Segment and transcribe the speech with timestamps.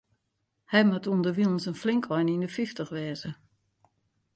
[0.71, 3.31] Hy moat ûnderwilens in flink ein yn de fyftich wêze.